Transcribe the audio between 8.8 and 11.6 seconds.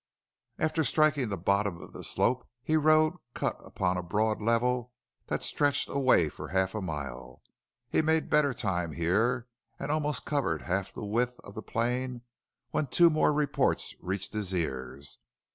here and had almost covered half the width of